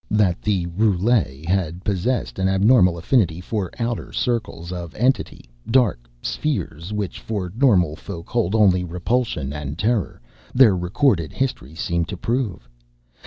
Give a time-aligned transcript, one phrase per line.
[0.09, 5.45] That the family of Roulet had possessed an abnormal affinity for outer circles of entity
[5.69, 10.19] dark spheres which for normal folk hold only repulsion and terror
[10.55, 12.67] their recorded history seemed to prove.